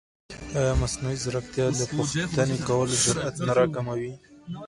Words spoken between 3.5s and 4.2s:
راکموي؟